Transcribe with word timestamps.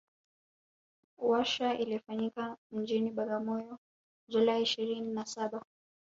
Warsha 1.17 1.73
ilifanyikia 1.77 2.57
mjini 2.71 3.11
Bagamoyo 3.11 3.79
July 4.27 4.61
ishirini 4.61 5.11
na 5.13 5.25
Saba 5.25 5.63